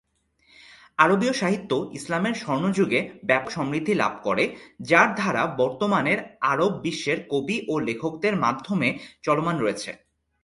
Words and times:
আরবীয় 0.97 1.33
সাহিত্য 1.33 1.71
ইসলামের 1.93 2.35
স্বর্ণযুগে 2.35 2.99
ব্যাপক 3.23 3.49
সমৃদ্ধি 3.51 3.93
লাভ 3.93 4.13
করে, 4.23 4.43
যার 4.81 5.09
ধারা 5.15 5.43
বর্তমানের 5.57 6.19
আরব 6.41 6.71
বিশ্বের 6.81 7.19
কবি 7.29 7.57
ও 7.67 7.73
লেখকদের 7.79 8.35
মাধ্যমে 8.35 8.89
চলমান 9.23 9.55
রয়েছে। 9.59 9.91